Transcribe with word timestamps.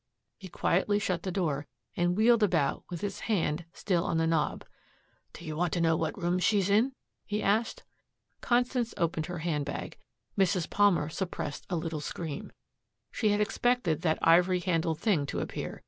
He 0.39 0.47
quietly 0.47 0.97
shut 0.97 1.21
the 1.21 1.31
door, 1.31 1.67
and 1.95 2.17
wheeled 2.17 2.41
about 2.41 2.83
with 2.89 3.01
his 3.01 3.19
hand 3.19 3.65
still 3.71 4.03
on 4.03 4.17
the 4.17 4.25
knob. 4.25 4.65
"Do 5.31 5.45
you 5.45 5.55
want 5.55 5.73
to 5.73 5.79
know 5.79 5.95
what 5.95 6.19
room 6.19 6.39
she's 6.39 6.71
in?" 6.71 6.93
he 7.23 7.43
asked. 7.43 7.83
Constance 8.41 8.95
opened 8.97 9.27
her 9.27 9.37
handbag. 9.45 9.99
Mrs. 10.35 10.67
Palmer 10.67 11.07
suppressed 11.09 11.67
a 11.69 11.75
little 11.75 12.01
scream. 12.01 12.51
She 13.11 13.29
had 13.29 13.41
expected 13.41 14.01
that 14.01 14.17
ivory 14.23 14.61
handled 14.61 14.99
thing 14.99 15.27
to 15.27 15.39
appear. 15.39 15.79